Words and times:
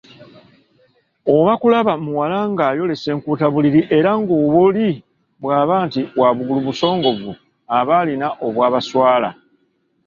Oba 1.35 1.53
kulaba 1.61 1.93
muwala 2.03 2.37
ng'ayolesa 2.51 3.07
enkuutabuliri, 3.15 3.81
era 3.97 4.11
ngoli 4.19 4.87
bwaba 5.41 5.75
nti 5.85 6.01
wa 6.19 6.29
bugulu 6.35 6.61
busongovu, 6.67 7.31
abalina 7.77 8.27
obwabaswala, 8.45 9.29